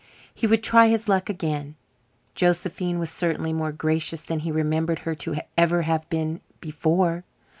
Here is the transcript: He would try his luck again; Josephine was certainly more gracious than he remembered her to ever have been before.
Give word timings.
He 0.33 0.47
would 0.47 0.63
try 0.63 0.87
his 0.87 1.07
luck 1.07 1.29
again; 1.29 1.75
Josephine 2.33 2.97
was 2.97 3.11
certainly 3.11 3.53
more 3.53 3.71
gracious 3.71 4.23
than 4.23 4.39
he 4.39 4.51
remembered 4.51 4.97
her 5.05 5.13
to 5.13 5.35
ever 5.55 5.83
have 5.83 6.09
been 6.09 6.41
before. 6.59 7.23